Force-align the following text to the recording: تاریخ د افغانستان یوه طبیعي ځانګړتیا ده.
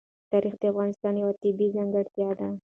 تاریخ 0.31 0.53
د 0.59 0.63
افغانستان 0.71 1.13
یوه 1.21 1.33
طبیعي 1.41 1.73
ځانګړتیا 1.75 2.29
ده. 2.39 2.49